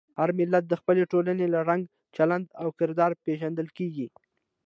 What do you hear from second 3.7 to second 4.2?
کېږي.